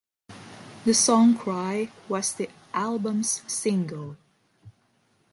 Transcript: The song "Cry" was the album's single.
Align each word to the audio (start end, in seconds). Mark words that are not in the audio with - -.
The 0.83 0.95
song 0.95 1.37
"Cry" 1.37 1.91
was 2.09 2.33
the 2.33 2.49
album's 2.73 3.43
single. 3.45 4.17